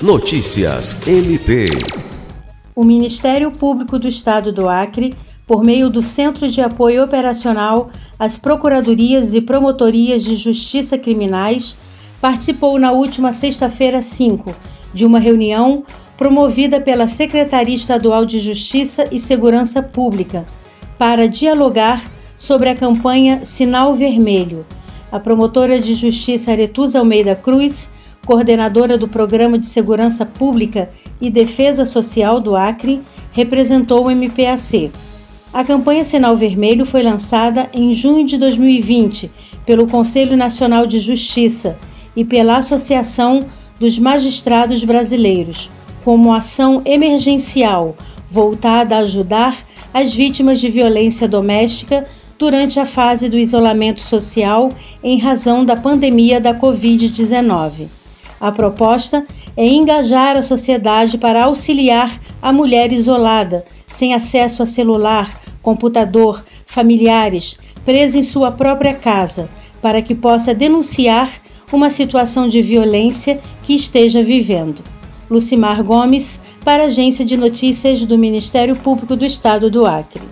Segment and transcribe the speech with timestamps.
[0.00, 1.64] Notícias MP.
[2.72, 5.12] O Ministério Público do Estado do Acre,
[5.44, 11.76] por meio do Centro de Apoio Operacional às Procuradorias e Promotorias de Justiça Criminais,
[12.20, 14.54] participou na última sexta-feira 5
[14.94, 15.82] de uma reunião
[16.16, 20.46] promovida pela Secretaria Estadual de Justiça e Segurança Pública
[20.96, 22.08] para dialogar
[22.38, 24.64] sobre a campanha Sinal Vermelho.
[25.10, 27.90] A promotora de justiça Aretusa Almeida Cruz,
[28.28, 33.00] coordenadora do Programa de Segurança Pública e Defesa Social do Acre,
[33.32, 34.92] representou o MPAC.
[35.50, 39.30] A campanha Sinal Vermelho foi lançada em junho de 2020
[39.64, 41.78] pelo Conselho Nacional de Justiça
[42.14, 43.46] e pela Associação
[43.80, 45.70] dos Magistrados Brasileiros,
[46.04, 47.96] como ação emergencial
[48.30, 49.56] voltada a ajudar
[49.94, 52.04] as vítimas de violência doméstica
[52.38, 54.70] durante a fase do isolamento social
[55.02, 57.88] em razão da pandemia da Covid-19.
[58.40, 65.40] A proposta é engajar a sociedade para auxiliar a mulher isolada, sem acesso a celular,
[65.60, 69.48] computador, familiares, presa em sua própria casa,
[69.82, 71.30] para que possa denunciar
[71.72, 74.82] uma situação de violência que esteja vivendo.
[75.30, 80.27] Lucimar Gomes, para a Agência de Notícias do Ministério Público do Estado do Acre.